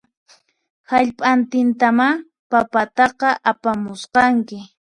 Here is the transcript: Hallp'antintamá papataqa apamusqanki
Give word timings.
Hallp'antintamá 0.89 2.09
papataqa 2.49 3.29
apamusqanki 3.51 4.57